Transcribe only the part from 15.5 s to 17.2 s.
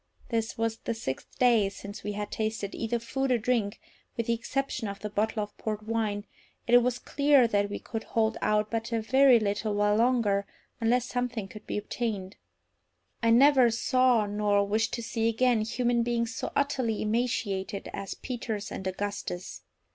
human beings so utterly